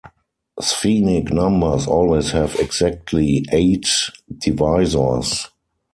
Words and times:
Sphenic 0.59 1.31
numbers 1.31 1.85
always 1.85 2.31
have 2.31 2.55
exactly 2.55 3.45
eight 3.51 3.85
divisors. 4.35 5.45